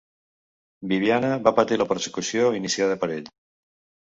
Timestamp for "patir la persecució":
1.59-2.49